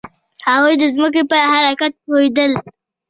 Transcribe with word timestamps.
هغوی 0.49 0.75
د 0.81 0.83
ځمکې 0.95 1.21
په 1.29 1.37
حرکت 1.51 1.91
پوهیدل. 2.03 2.51